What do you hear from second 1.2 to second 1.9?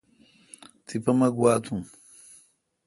گواؙ تھم۔